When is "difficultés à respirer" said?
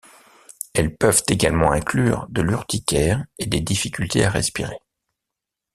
3.61-4.79